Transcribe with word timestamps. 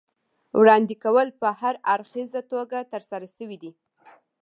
وړاندې 0.59 0.93
کول 1.03 1.27
په 1.41 1.47
هراړخیزه 1.59 2.41
توګه 2.51 2.77
ترسره 2.93 3.27
شوي 3.37 3.57
دي. 3.63 3.71